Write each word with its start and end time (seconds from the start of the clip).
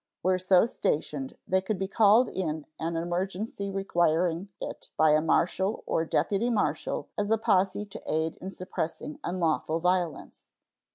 Where 0.23 0.39
so 0.39 0.65
stationed, 0.65 1.37
they 1.47 1.61
could 1.61 1.77
be 1.77 1.87
called 1.87 2.27
in 2.27 2.65
an 2.79 2.95
emergency 2.95 3.69
requiring 3.69 4.49
it 4.59 4.89
by 4.97 5.11
a 5.11 5.21
marshal 5.21 5.83
or 5.85 6.05
deputy 6.05 6.49
marshal 6.49 7.09
as 7.19 7.29
a 7.29 7.37
posse 7.37 7.85
to 7.85 8.01
aid 8.11 8.35
in 8.37 8.49
suppressing 8.49 9.19
unlawful 9.23 9.79
violence. 9.79 10.47